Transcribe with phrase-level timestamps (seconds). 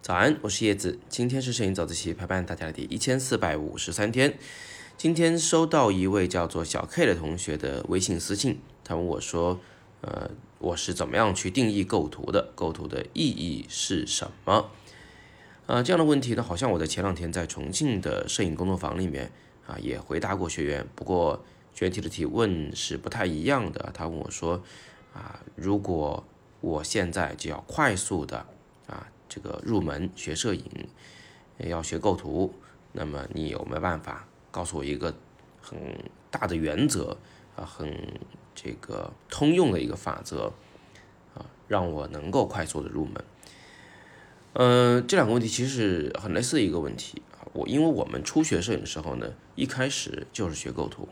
[0.00, 4.38] 早安，我是叶子，今天是摄影早自习陪伴大家的第一千四百五十三天。
[4.96, 9.58] 今天收到一位叫做小 K 的同学的微信私信，他问我说
[10.02, 10.30] ：“呃，
[10.60, 12.52] 我是怎么样去定义构图的？
[12.54, 14.70] 构图的意义是什么？”
[15.66, 19.32] 呃，这样的问题呢，好像我在前两天在重庆的摄影工作坊里面
[19.66, 21.44] 啊也回答过学员，不过
[21.74, 23.90] 学员提的提问是不太一样的。
[23.92, 24.62] 他问我说
[25.12, 26.24] ：“啊，如果
[26.60, 28.46] 我现在就要快速的
[28.86, 30.88] 啊。”这个入门学摄影，
[31.58, 32.54] 要学构图，
[32.92, 35.12] 那么你有没有办法告诉我一个
[35.60, 35.76] 很
[36.30, 37.18] 大的原则
[37.56, 37.92] 啊，很
[38.54, 40.52] 这个通用的一个法则
[41.34, 43.24] 啊，让我能够快速的入门？
[44.54, 47.44] 嗯，这两个问题其实很类似的一个问题啊。
[47.52, 51.08] 我因为我们初学摄影的时候呢，一开始就是学构图。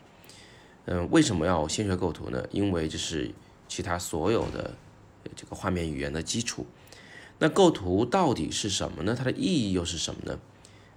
[0.87, 2.47] 嗯，为什么要先学构图呢？
[2.53, 3.33] 因为这是
[3.69, 4.75] 其他所有的
[5.35, 6.67] 这个画面语言的基础。
[7.39, 9.15] 那构图到底是什么呢？
[9.19, 10.39] 它的意义又是什么呢？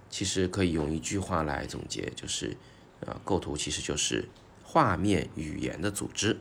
[0.08, 2.56] 其实可以用一句话来总结，就是，
[3.04, 4.28] 啊，构图其实就是
[4.62, 6.38] 画面语言的组织。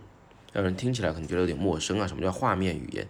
[0.54, 3.08] 让人听起来可能觉得有点陌生啊，什么叫画面语言？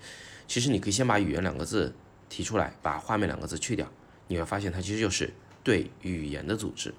[0.47, 1.93] 其实你可以先把语言两个字
[2.29, 3.91] 提出来，把画面两个字去掉，
[4.27, 5.31] 你会发现它其实就是
[5.63, 6.93] 对语言的组织。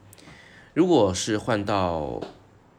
[0.74, 2.20] 如果是换到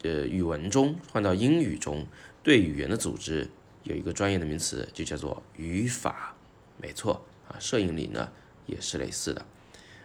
[0.04, 2.08] 呃语文中，换到英语中，
[2.42, 3.50] 对语言的组织
[3.84, 6.36] 有一个专业的名词，就叫做语法。
[6.82, 8.30] 没错啊，摄影里呢
[8.66, 9.46] 也是类似的。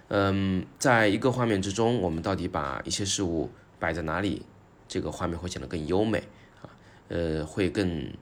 [0.09, 4.45] 嗯，在一个画面之中，我们到底把一些事物摆在哪里，
[4.87, 6.19] 这个画面会显得更优美
[6.63, 6.69] 啊，
[7.09, 8.13] 呃，会更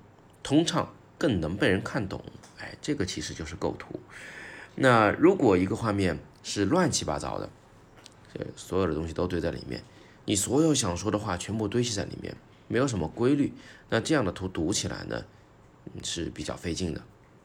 [0.42, 2.22] 通畅，更能被人看懂。
[2.61, 3.98] 哎，这个其实就是构图。
[4.77, 7.50] 那如果一个画面是乱七八糟的，
[8.33, 9.83] 这所有的东西都堆在里面，
[10.25, 12.34] 你所有想说的话全部堆砌在里面，
[12.69, 13.53] 没有什么规律，
[13.91, 15.25] 那这样的图读起来呢
[16.02, 17.00] 是比较费劲的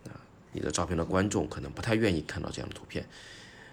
[0.06, 0.20] 啊。
[0.52, 3.08] 你的照片的观众可能不太愿意看到这样的图片，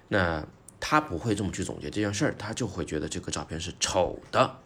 [0.08, 0.46] 那
[0.80, 4.58] 他不会这么去总结这件事儿，他就会觉得这个照片是丑的。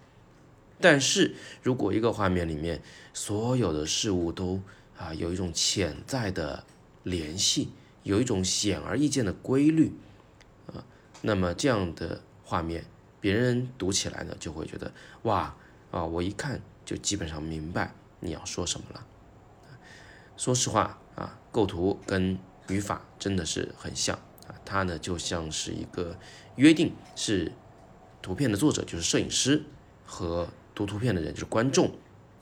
[0.80, 2.80] 但是如果一个画面里面
[3.12, 4.62] 所有的事物都
[4.96, 6.64] 啊有一种潜在的
[7.02, 7.70] 联系，
[8.02, 9.92] 有一种显而易见的规律
[10.68, 10.84] 啊，
[11.22, 12.84] 那么这样的画面，
[13.20, 14.92] 别人读起来呢就会觉得
[15.22, 15.54] 哇
[15.90, 19.04] 啊，我一看就基本上明白你要说什么了。
[20.38, 20.98] 说实话。
[21.18, 22.38] 啊，构图跟
[22.68, 24.16] 语法真的是很像
[24.46, 26.16] 啊，它呢就像是一个
[26.54, 27.50] 约定，是
[28.22, 29.64] 图片的作者就是摄影师
[30.06, 30.46] 和
[30.76, 31.88] 读图片的人就是观众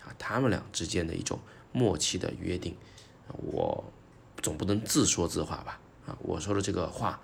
[0.04, 1.40] 啊，他们俩之间的一种
[1.72, 2.76] 默契的约定。
[3.28, 3.82] 我
[4.42, 5.80] 总不能自说自话吧？
[6.06, 7.18] 啊，我说的这个话，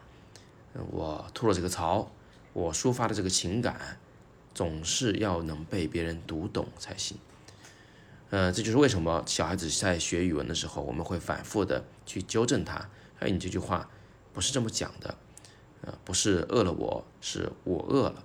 [0.91, 2.11] 我吐了这个槽，
[2.55, 4.01] 我抒发的这个情感，
[4.55, 7.19] 总是要能被别人读懂才行。
[8.33, 12.89] 呃，这就是为什么小孩子在学语文的时候，我们会反复的去纠正他。
[13.21, 13.91] 哎，你这句话
[14.33, 15.15] 不是这么讲的，
[15.83, 18.25] 呃，不是饿了我，是我饿了，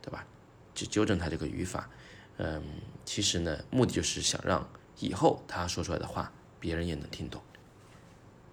[0.00, 0.24] 对吧？
[0.72, 1.90] 去纠正他这个语法。
[2.36, 2.62] 嗯，
[3.04, 4.68] 其实呢，目的就是想让
[5.00, 7.42] 以后他说出来的话，别人也能听懂。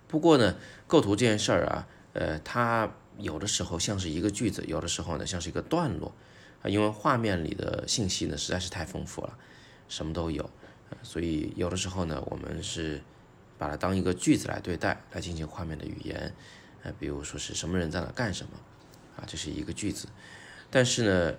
[0.07, 0.55] 不过呢，
[0.87, 6.11] 构图这件事儿啊，呃，它有的时候像是一个句子，有的时候呢像是一个段落
[6.63, 9.37] 啊，因为画面里的信息呢实在是太丰富了，
[9.87, 10.49] 什么都有。
[11.03, 13.01] 所以有的时候呢，我们是
[13.57, 16.33] 把它当一个句子来对待，来进行画面的语言。
[16.83, 18.51] 呃，比如说是什么人在哪干什么，
[19.17, 20.07] 啊，这是一个句子。
[20.69, 21.37] 但是呢，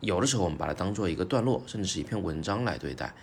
[0.00, 3.14] 有的时候我们把它当做一个段落，甚至是一篇文章来对待。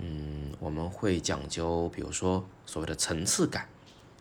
[0.00, 3.68] 嗯，我们会讲究，比如说所谓的层次感。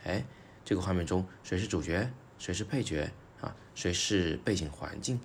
[0.03, 0.23] 哎，
[0.63, 3.09] 这个画面中谁是主角，谁是配角
[3.41, 3.55] 啊？
[3.73, 5.19] 谁是背景环境？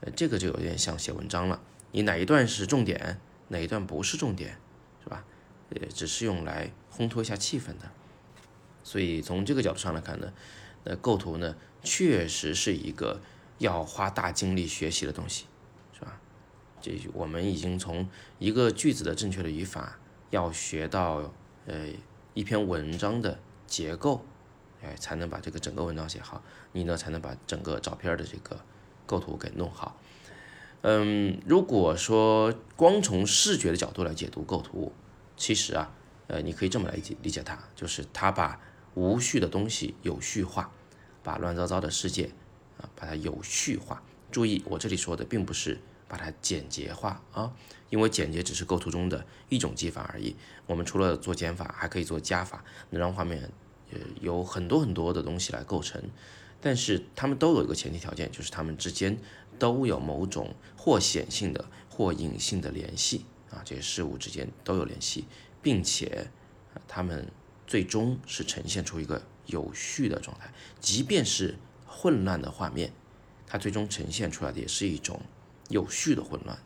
[0.00, 1.60] 呃，这个就有点像写文章了。
[1.92, 4.58] 你哪一段是重点，哪一段不是重点？
[5.72, 5.86] 是吧？
[5.86, 7.90] 也只是用来烘托一下气氛的，
[8.84, 10.32] 所以从这个角度上来看呢，
[10.84, 13.20] 那构图呢确实是一个
[13.58, 15.46] 要花大精力学习的东西，
[15.92, 16.18] 是吧？
[16.80, 19.98] 这我们已经从一个句子的正确的语法，
[20.30, 21.32] 要学到
[21.66, 21.86] 呃
[22.34, 24.24] 一篇文章的结构，
[24.82, 26.42] 哎，才能把这个整个文章写好，
[26.72, 28.60] 你呢才能把整个照片的这个
[29.06, 29.96] 构图给弄好。
[30.80, 34.92] 嗯，如果说光从视觉的角度来解读构图，
[35.42, 35.92] 其实啊，
[36.28, 38.60] 呃，你可以这么来理解理解它，就是它把
[38.94, 40.70] 无序的东西有序化，
[41.20, 42.30] 把乱糟糟的世界
[42.78, 44.00] 啊，把它有序化。
[44.30, 47.52] 注意，我这里说的并不是把它简洁化啊，
[47.90, 50.36] 因为简洁只是构图中的一种技法而已。
[50.64, 53.50] 我们除了做减法，还可以做加法，能让画面
[53.90, 56.00] 呃有很多很多的东西来构成。
[56.60, 59.18] 但是它们都有一个前提条件，就是它们之间。
[59.58, 65.26] 都有某种或显性的或隐性的联系啊，这些事物之间都有联系，
[65.60, 66.26] 并且
[66.74, 67.30] 啊，它们
[67.66, 70.50] 最终是呈现出一个有序的状态，
[70.80, 71.56] 即便是
[71.86, 72.92] 混乱的画面，
[73.46, 75.20] 它最终呈现出来的也是一种
[75.68, 76.56] 有序的混乱。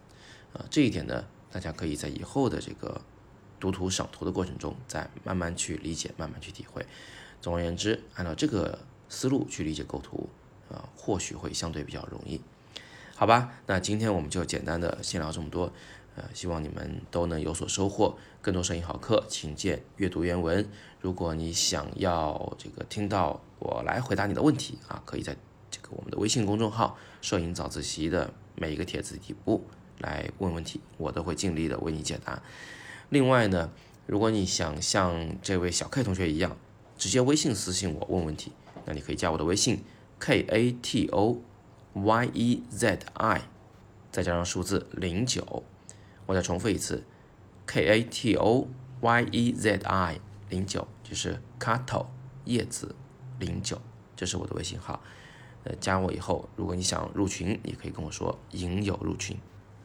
[0.52, 3.02] 啊，这一点呢，大家可以在以后的这个
[3.58, 6.86] 读图赏图的过程中，再慢慢去理解，慢慢去体会。
[7.40, 8.78] 总而言之，按照这个
[9.08, 10.28] 思路去理解构图，
[10.70, 12.40] 啊，或许会相对比较容易。
[13.18, 15.72] 好吧，那今天我们就简单的先聊这么多。
[16.16, 18.18] 呃，希望你们都能有所收获。
[18.42, 20.68] 更多摄影好课，请见阅读原文。
[21.00, 25.34] 如果你想要这个听到我来回答你的问题啊，可以在
[25.70, 29.64] 这个我们的微信公众号“摄影早自习”的每一个帖子底部
[29.98, 32.42] 来问问题，我都会尽力的为你解答。
[33.08, 33.70] 另外呢，
[34.04, 36.54] 如果你想像这位小 K 同学一样，
[36.98, 38.52] 直接微信私信我问问题，
[38.84, 39.82] 那你可以加我的微信
[40.18, 41.40] K A T O
[41.96, 43.42] Y E Z I，
[44.12, 45.64] 再加上数字零九。
[46.26, 47.02] 我再重复一次
[47.66, 48.68] ，K A T O
[49.00, 50.20] Y E Z I
[50.50, 52.06] 零九就是 Kato
[52.44, 52.94] 叶子
[53.38, 53.80] 零九，
[54.14, 55.02] 这是我的微信号。
[55.64, 59.38] 呃，加我以后，如果你想入群，也可以跟我说，引友入群。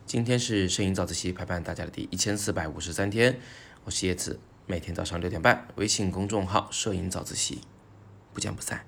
[0.06, 3.40] 今天是摄影早自习陪伴大家的第一千四百五十三天，
[3.86, 4.38] 我是叶子，
[4.68, 7.62] 每天早上六点半，微信公众号摄影早自习，
[8.34, 8.86] 不见不散。